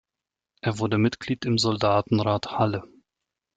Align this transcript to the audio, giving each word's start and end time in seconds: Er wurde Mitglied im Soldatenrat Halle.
Er 0.61 0.79
wurde 0.79 0.97
Mitglied 0.97 1.45
im 1.45 1.59
Soldatenrat 1.59 2.53
Halle. 2.53 2.85